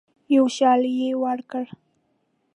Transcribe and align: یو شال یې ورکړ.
یو 0.35 0.45
شال 0.57 0.81
یې 0.99 1.09
ورکړ. 1.23 1.65